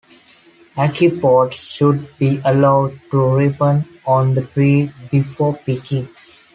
Ackee 0.77 1.21
pods 1.21 1.57
should 1.75 2.17
be 2.17 2.41
allowed 2.43 2.99
to 3.11 3.19
ripen 3.23 3.85
on 4.03 4.33
the 4.33 4.41
tree 4.41 4.91
before 5.11 5.55
picking. 5.57 6.07